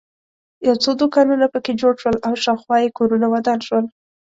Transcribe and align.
یو 0.67 0.75
څو 0.83 0.89
دوکانونه 1.01 1.45
په 1.53 1.59
کې 1.65 1.73
جوړ 1.81 1.93
شول 2.01 2.17
او 2.27 2.33
شاخوا 2.43 2.77
یې 2.83 2.95
کورونه 2.97 3.25
ودان 3.33 3.59
شول. 3.67 3.85